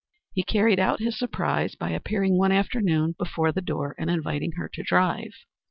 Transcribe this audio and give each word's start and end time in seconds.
He 0.33 0.41
carried 0.41 0.79
out 0.79 0.99
his 0.99 1.19
surprise 1.19 1.75
by 1.75 1.91
appearing 1.91 2.35
one 2.35 2.51
afternoon 2.51 3.13
before 3.19 3.51
the 3.51 3.61
door 3.61 3.93
and 3.99 4.09
inviting 4.09 4.53
her 4.53 4.67
to 4.67 4.81
drive. 4.81 5.33